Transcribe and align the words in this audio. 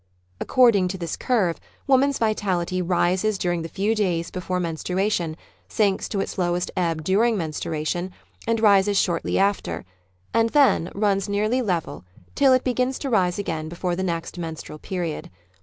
According 0.39 0.87
to 0.87 0.97
this 0.97 1.15
curve, 1.15 1.59
woman's 1.85 2.17
vitality 2.17 2.81
rises 2.81 3.37
during 3.37 3.61
the 3.61 3.69
few 3.69 3.93
days 3.93 4.31
before 4.31 4.59
menstruation, 4.59 5.37
sinks 5.67 6.09
to 6.09 6.19
its 6.21 6.39
lowest 6.39 6.71
ebb 6.75 7.03
during 7.03 7.37
menstruation 7.37 8.09
and 8.47 8.59
rises 8.61 8.97
shortly 8.99 9.37
after, 9.37 9.85
and 10.33 10.49
then 10.49 10.89
runs 10.95 11.29
nearly 11.29 11.61
level 11.61 12.03
till 12.33 12.51
it 12.53 12.63
begins 12.63 12.97
to 12.97 13.11
rise 13.11 13.35
The 13.35 13.43
Fundamental 13.43 13.59
Pulse 13.59 13.61
3^ 13.61 13.61
again 13.61 13.69
before 13.69 13.95
the 13.95 14.09
next 14.11 14.37
menstrual 14.39 14.79
period. 14.79 15.29